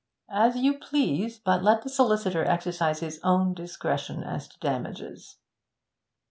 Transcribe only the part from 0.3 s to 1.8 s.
'As you please. But